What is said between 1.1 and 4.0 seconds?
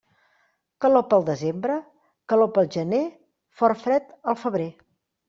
pel desembre, calor pel gener, fort